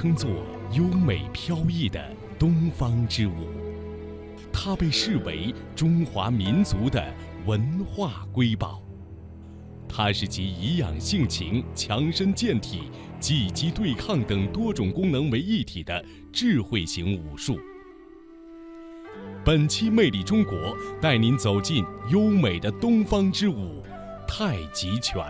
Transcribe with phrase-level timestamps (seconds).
[0.00, 0.30] 称作
[0.74, 2.00] 优美飘逸的
[2.38, 3.48] 东方之舞，
[4.52, 7.04] 它被视为中华民族的
[7.46, 8.80] 文化瑰宝。
[9.88, 12.82] 它是集颐养性情、强身健体、
[13.18, 17.58] 积极对抗等多种功能为一体的智慧型武术。
[19.44, 20.52] 本期《魅力中国》
[21.00, 23.82] 带您走进优美的东方之舞——
[24.28, 25.24] 太极拳。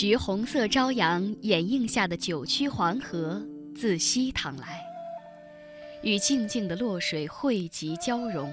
[0.00, 4.82] 橘红色朝阳掩映下的九曲黄河自西淌来，
[6.00, 8.50] 与静静的洛水汇集交融，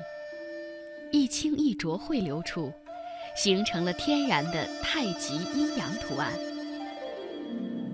[1.09, 2.69] 一清一浊汇流处，
[3.33, 6.33] 形成了天然的太极阴阳图案。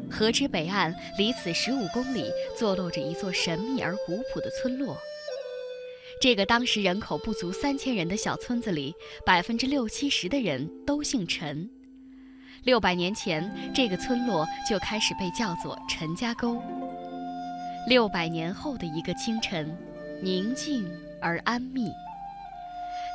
[0.10, 4.98] 河之北岸，离此十五公里，坐落着一座神秘而古朴的村落。
[6.20, 11.70] 这个当时人口不足三千人的小村子里，百分之六七十的人都姓陈。
[12.64, 16.62] 六百年前，这个村落就开始被叫做陈家沟。
[17.88, 19.78] 六百年后的一个清晨，
[20.22, 20.90] 宁静
[21.22, 21.92] 而安谧。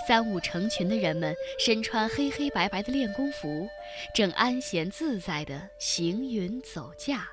[0.07, 3.67] 三五成群的人们身穿黑黑白白的练功服，
[4.15, 7.27] 正安闲自在地行云走驾，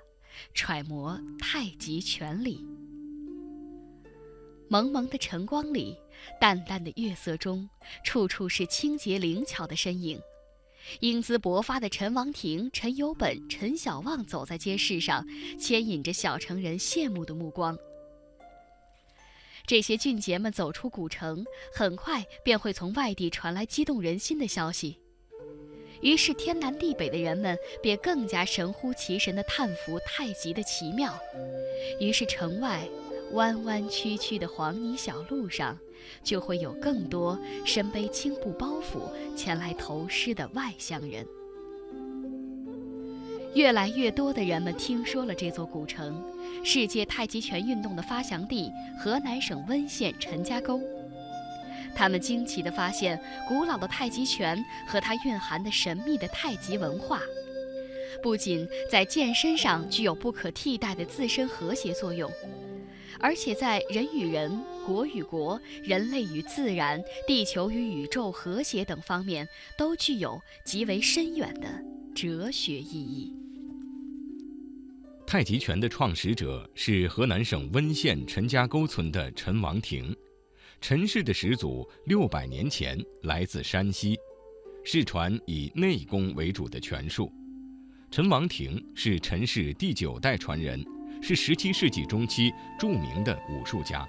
[0.54, 2.66] 揣摩太极拳理。
[4.70, 5.98] 蒙蒙的晨光里，
[6.40, 7.70] 淡淡的月色中，
[8.06, 10.18] 处处是清洁灵巧的身影。
[11.00, 15.26] 英姿勃发的陈王庭、陈有本、陈小旺走在街市上，
[15.60, 17.78] 牵引着小城人羡慕的目光。
[19.66, 25.00] 这些俊杰们走出古城，很快便会从外地传来激动人心的消息。
[26.02, 31.18] 于是天南地北的人们便更加神乎其神地叹服太极的奇妙。
[32.00, 32.88] 于是城外
[33.32, 35.78] 弯弯曲曲的黄泥小路上。
[36.24, 41.26] 就会有更多身背青布包袱前来投师的外乡人。
[43.56, 46.24] 越来越多的人们听说了这座古城——
[46.64, 50.80] 世界太极拳运动的发祥地河南省温县陈家沟。
[51.96, 57.22] 他们惊奇地发现，古老的太极拳和它蕴含的神秘的太极文化，
[58.22, 62.30] 不仅在健身上具有不可替代的自身和谐作用。
[63.20, 71.84] 而且在人与人、国与国、人类与自然、地球与宇宙和谐等方面，都具有极为深远的
[72.14, 73.34] 哲学意义。
[75.26, 80.16] 太极拳的创始者是河南省温县陈家沟村的陈王庭，
[80.80, 84.16] 陈氏的始祖六百年前来自山西，
[84.84, 87.32] 世传以内功为主的拳术。
[88.12, 90.86] 陈王庭是陈氏第九代传人。
[91.28, 94.08] 是17世纪中期著名的武术家，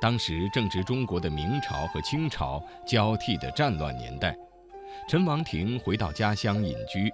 [0.00, 4.36] 当时正值中国的明朝和清朝交替的战乱年代。
[5.08, 7.10] 陈王庭回到家乡隐居，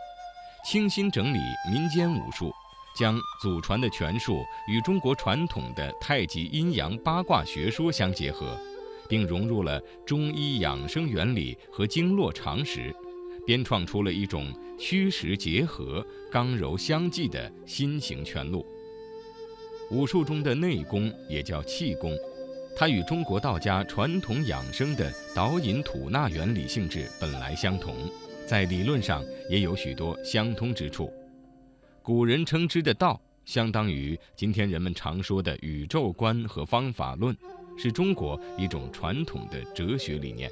[0.67, 1.39] 精心整理
[1.73, 2.53] 民间武术，
[2.95, 8.55] 将祖传的拳术与中国传统的太极阴阳八卦学说相结合，
[9.09, 12.95] 并融入了中医养生原理和经络常识，
[13.47, 18.63] 编创出了一种虚实结合、刚柔相济的新型拳路。
[19.91, 22.13] 武术中的内功也叫气功，
[22.75, 27.95] 它与中国道家传统养生的导引吐纳原理性质本来相同，
[28.47, 31.13] 在理论上也有许多相通之处。
[32.03, 37.37] 古人称之的道，相当于今天人们常说的宇宙观和方法论，
[37.79, 40.51] 是中国一种传统的哲学理念。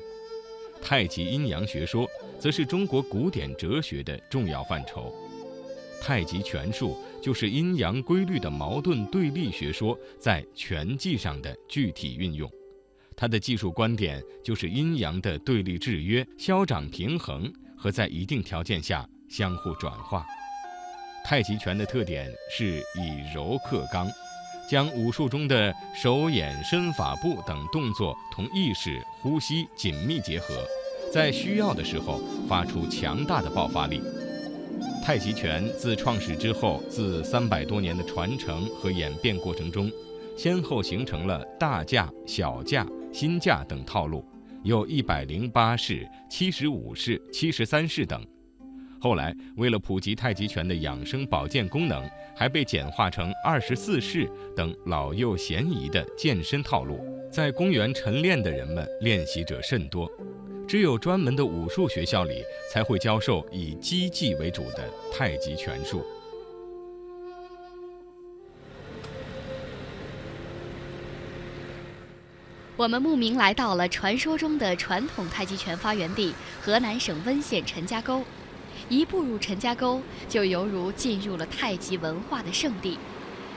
[0.80, 2.08] 太极阴阳学说，
[2.38, 5.12] 则是中国古典哲学的重要范畴。
[6.06, 12.46] 太极拳术就是阴阳规律的矛盾对立学说在拳技上的具体运用，
[13.16, 20.26] 它的技术观点就是阴阳的对立制约、消长平衡和在一定条件下相互转化。
[21.24, 24.06] 太极拳的特点是以柔克刚，
[24.70, 30.66] 将武术中的手眼身法步等动作同意识、呼吸紧密结合，
[31.10, 34.02] 在需要的时候发出强大的爆发力。
[35.04, 39.92] 太极拳自创始之后，自三百多年的传承和演变过程中，
[40.34, 44.24] 先后形成了大架、小架、新架等套路，
[44.62, 48.26] 有一百零八式、七十五式、七十三式等。
[48.98, 52.02] 后来，为了普及太极拳的养生保健功能，
[52.34, 56.98] 还被简化成二十四式等老幼咸宜的健身套路。
[57.30, 60.10] 在公园晨练的人们，练习者甚多，
[60.66, 66.04] 只有专门的武术学校里才会教授以击技为主的太极拳术。
[72.76, 78.24] 我们慕名来到了传说中的传统太极拳发源地——河南省温县陈家沟。
[78.88, 82.98] 一步入陈家沟，就犹如进入了太极文化的圣地。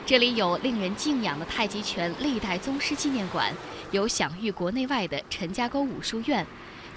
[0.06, 3.52] 这里有令人敬仰的太极拳历代宗师纪念馆，
[3.92, 6.46] 有享誉国内外的陈家沟武术院，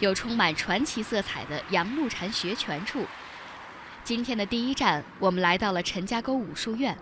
[0.00, 3.06] 有充满传奇色彩的杨露禅学拳处。
[4.02, 6.96] 今天的第一站，我们来到了陈家沟武术院。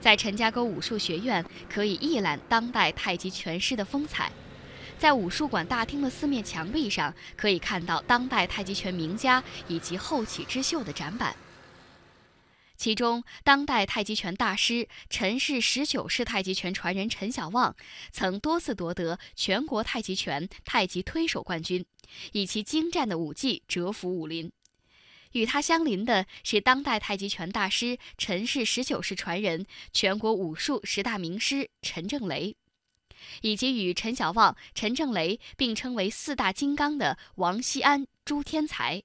[0.00, 4.30] 在陈家沟武术学院，可以一览当代太极拳师的风采。
[4.96, 11.34] 在武术馆大厅的四面墙壁上，可以看到当代太极拳名家以及后起之秀的展板。
[12.80, 17.76] 其中，当代太极拳大师陈氏十九式太极拳传人陈小旺，
[18.10, 21.84] 曾多次夺得全国太极拳太极推手冠军，
[22.32, 24.50] 以其精湛的武技折服武林。
[25.32, 32.56] 与他相邻的是当代太极拳大师陈氏十九式传人、全国武术十大名师陈正雷。
[33.42, 39.02] 以及与陈小旺、陈正雷并称为四大金刚的王锡安、朱天才，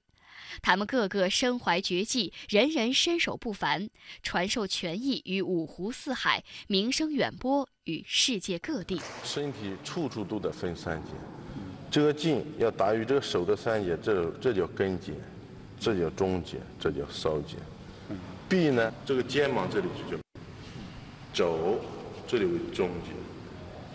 [0.62, 3.88] 他们个个身怀绝技，人人身手不凡，
[4.22, 9.00] 传授拳艺于五湖四海，名声远播于世界各地。
[9.24, 11.10] 身体处处都得分三节，
[11.90, 15.12] 这个劲要大于这个手的三节，这这叫根节，
[15.78, 17.56] 这叫中节，这叫梢节。
[18.48, 20.22] 臂呢，这个肩膀这里就叫
[21.32, 21.80] 肘，
[22.26, 23.10] 这里为中节。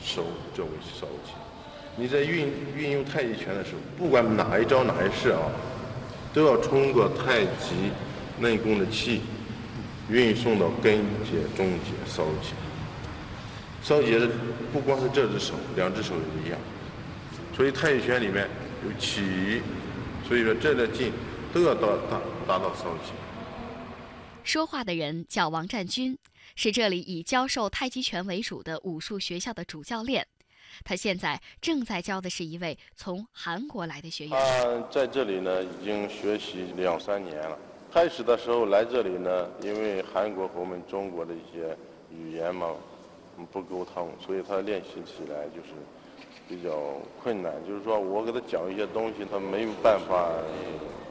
[0.04, 0.26] 手
[0.56, 1.32] 这为梢节，
[1.96, 5.46] 你在运运用太极拳的时候，不管哪一招哪一式啊，
[6.34, 7.92] 都要通过太极
[8.40, 9.22] 内功的气
[10.10, 12.54] 运送到根节、中节、梢节。
[13.84, 14.30] 梢节的
[14.72, 16.60] 不光是这只手，两只手也一样。
[17.56, 18.50] 所以太极拳里面
[18.86, 19.62] 有起，
[20.28, 21.12] 所以说这个劲
[21.54, 23.12] 都要到达达到梢节。
[24.44, 26.18] 说话的人叫王占军。
[26.54, 30.28] 是这里以教授太极拳为主的武术学校的主教练，
[30.84, 34.32] 他现在正在教的是一位从韩国来的学员。
[34.32, 37.58] 他在这里呢，已经学习两三年了。
[37.92, 41.78] 开始的时候来这里呢，因为韩国和我们中国的一些
[42.10, 42.70] 语言嘛
[43.52, 45.74] 不沟通，所以他练习起来就是
[46.48, 46.72] 比较
[47.22, 47.54] 困难。
[47.68, 50.30] 就是说我给他讲一些东西，他没有办法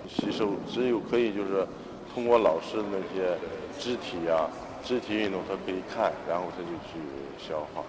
[0.09, 1.67] 吸收，只有可以就是
[2.15, 3.37] 通过老师的那些
[3.79, 4.49] 肢体呀。
[4.83, 6.99] 肢体运动他可以看，然后他就去
[7.39, 7.85] 消化。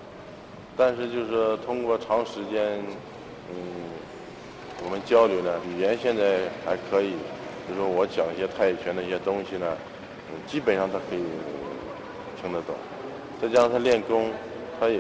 [0.77, 2.79] 但是就是通过长时间，
[3.49, 3.55] 嗯，
[4.83, 7.13] 我们交流呢，语言现在还可以。
[7.69, 9.77] 就说我讲一些太极拳的一些东西呢，
[10.47, 11.23] 基本上他可以
[12.41, 12.75] 听得懂。
[13.39, 14.31] 再加上他练功，
[14.79, 14.99] 他也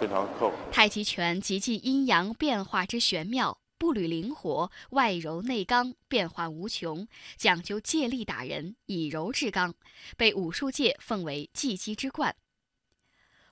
[0.00, 0.50] 非常扣。
[0.72, 3.58] 太极拳极尽阴阳变化之玄妙。
[3.76, 9.74] 步履灵活，外柔内刚，变化无穷，讲究借力打人，以柔制刚，
[10.16, 12.34] 被武术界奉为技击之冠。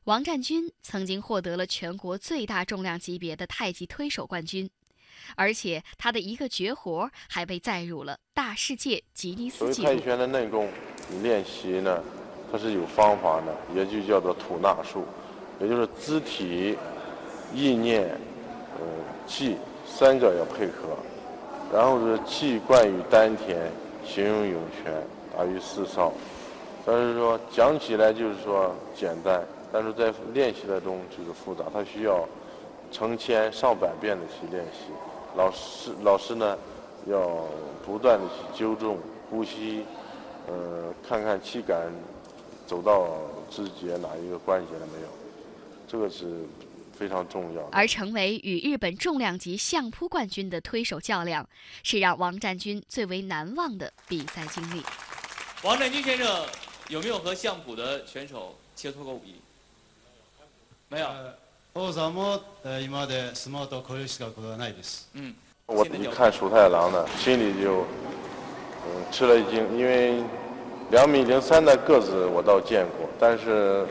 [0.05, 4.69] 王占军曾经获得了全国最大重量级别的太极推手冠军，
[5.37, 9.89] 而且他的一个绝活还被载入了大世界吉尼斯纪录。
[9.89, 10.69] 太极拳的内功，
[11.09, 12.03] 你练习呢，
[12.51, 15.05] 它是有方法的，也就叫做吐纳术，
[15.61, 16.77] 也就是肢体、
[17.55, 18.03] 意念、
[18.81, 18.87] 呃
[19.27, 19.57] 气。
[19.85, 20.97] 三个要配合，
[21.71, 23.71] 然后是气贯于丹田，
[24.07, 25.07] 形容涌泉，
[25.37, 26.13] 达于四少。
[26.87, 32.29] 但是说讲起来就是说简单，但是在练习的中就是复杂，它需要
[32.91, 34.93] 成千上百遍的去练习。
[35.37, 36.59] 老师老师呢
[37.07, 37.47] 要
[37.85, 38.99] 不断的去纠正
[39.31, 39.85] 呼吸，
[40.47, 41.91] 呃，看看气感
[42.67, 43.09] 走到
[43.51, 45.09] 肢节哪一个关节了没有，
[45.89, 46.47] 这个是。
[46.95, 47.69] 非常重要。
[47.73, 51.49] 而成为与日本重量级相扑冠军的推手较量，
[51.83, 54.83] 是让王占军最为难忘的比赛经历。
[55.65, 56.47] 王占军先生
[56.89, 59.35] 有没有和相扑的选手切磋过武艺？
[60.93, 61.07] 没有。
[65.15, 65.35] 嗯，
[65.65, 67.81] 我一看鼠太郎呢，心里就
[68.85, 70.23] 嗯吃了一惊，因为
[70.91, 73.87] 两米零三的个子我倒见过，但是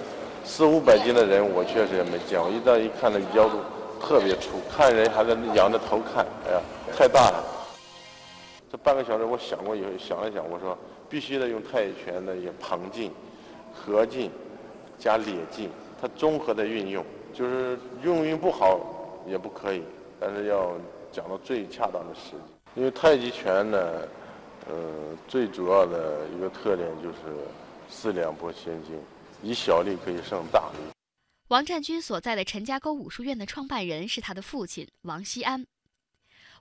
[0.46, 3.58] 四五百斤的人我确实也没见过，一到一看那腰都
[4.00, 6.62] 特别粗，看人还在仰着头看，哎呀，
[6.96, 7.44] 太大了。
[8.72, 10.78] 这半个小时我想过以后想了想，我说
[11.10, 13.12] 必须得用太极拳的一些旁劲、
[13.74, 14.30] 合劲
[15.00, 15.68] 加咧劲，
[16.02, 19.84] 它综合的运用，就是用运不好也不可以，
[20.20, 20.76] 但是要
[21.12, 22.38] 讲到最恰当的时机。
[22.74, 24.08] 因为太极拳呢，
[24.68, 27.18] 呃，最主要的一个特点就是
[27.88, 29.00] 四两拨千斤，
[29.44, 30.92] 以小力可以胜大力。
[31.50, 35.68] 王占军所在的陈家沟武术院的创办人是他的父亲王锡安。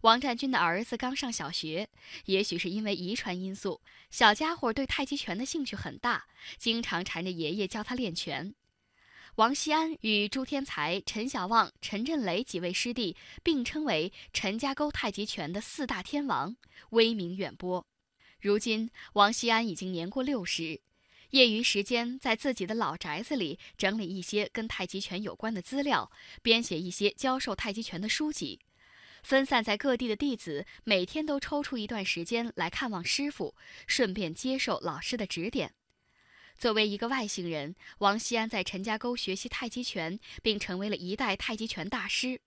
[0.02, 1.88] 王占军的儿子刚上小学，
[2.25, 3.80] 也许是因为遗传因素，
[4.11, 6.25] 小家伙对太极拳的兴趣很大，
[6.59, 8.52] 经常缠着爷爷教他练拳。
[9.40, 16.54] 王锡安与朱天才、陈小旺、陈振雷几位师弟并称为陈家沟太极拳的四大天王，
[16.90, 17.87] 威名远播。
[18.38, 20.82] 如今，王锡安已经年过六十，
[21.30, 28.61] 业余时间在自己的老宅子里整理一些跟太极拳有关的资料，编写一些教授太极拳的书籍。
[29.23, 33.56] 分散在各地的弟子每天都抽出一段时间来看望师傅，
[33.87, 35.73] 顺便接受老师的指点。
[36.61, 42.38] 作为一个外星人，王锡安在陈家沟学习太极拳，并成为了一代太极拳大师，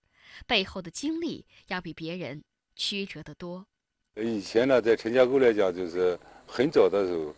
[0.46, 2.40] 背后的经历要比别人
[2.76, 3.66] 曲折得多。
[4.14, 6.16] 以前呢，在陈家沟来讲，就是
[6.46, 7.34] 很早的时候，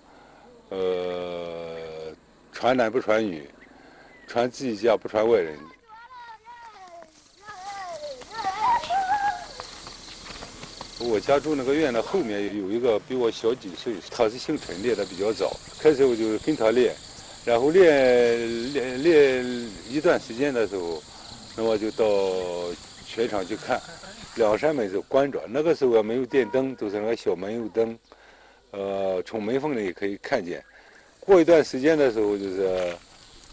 [0.76, 2.14] 呃，
[2.52, 3.49] 传男不传女，
[4.26, 5.59] 传自己家不传外人。
[10.98, 15.54] 我家住那个院的后面有一个比我小几岁，他是姓陈练的，比较早。
[15.78, 16.94] 开始我就跟他练，
[17.44, 21.02] 然后练练练一段时间的时候，
[21.54, 22.04] 那我就到
[23.06, 23.78] 拳场去看，
[24.36, 27.98] 两扇门是关着，那个时候也没有电灯，都是那个小门油灯，
[28.70, 30.64] 呃，从门缝里可以看见。
[31.20, 32.96] 过一段时间的时候，就是，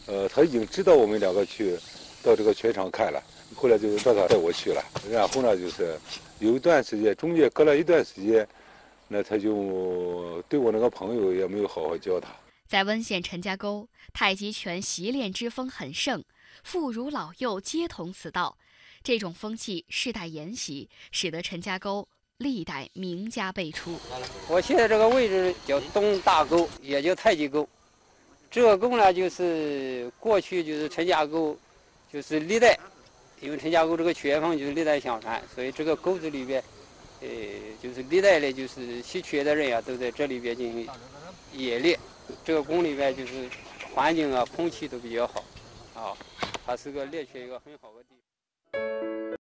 [0.06, 1.76] 呃，他已经知道我们两个去
[2.24, 3.22] 到这个拳场看了，
[3.54, 4.82] 后来就是让他带我去了，
[5.12, 5.98] 然后呢，就是。
[6.44, 8.46] 有一段时间，中间隔了一段时间，
[9.08, 12.28] 那他就对我那个朋友也没有好好教他。
[12.68, 16.22] 在温县陈家沟，太极拳习练之风很盛，
[16.62, 18.58] 妇孺老幼皆同此道。
[19.02, 22.06] 这种风气世代沿袭，使得陈家沟
[22.38, 23.98] 历代名家辈出。
[24.50, 27.66] 我现在这个位置叫东大沟，也叫太极沟。
[28.52, 31.58] 这个沟呢，就是过去就是陈家沟，
[32.12, 32.78] 就是历代。
[33.44, 36.64] 因为陈家沟这个拳风就是历代相传，所以这个沟子里边，
[37.20, 37.28] 呃，
[37.82, 40.88] 就是历代的，就是习拳的人啊，都在这里边进行
[41.54, 42.00] 冶炼。
[42.46, 43.50] 这个宫里边就是
[43.94, 45.44] 环境啊，空气都比较好，
[45.94, 46.16] 啊，
[46.66, 48.16] 它是个猎取一个很好的地
[48.72, 49.24] 方。